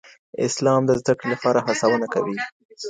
اسلام 0.47 0.81
د 0.85 0.91
زده 1.01 1.13
کړې 1.19 1.27
لپاره 1.33 1.59
هڅونه 1.65 2.07
کوي. 2.13 2.35